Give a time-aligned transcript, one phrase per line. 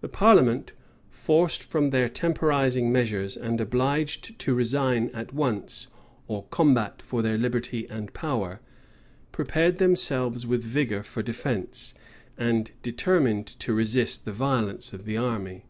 [0.00, 0.72] The parliament,
[1.10, 5.86] forced from their temporizing measures, and obliged to resign at once,
[6.26, 8.60] or combat for their liberty and power,
[9.32, 11.92] prepared themselves with vigor for defence,
[12.38, 15.66] and determined to resist the violence of the army.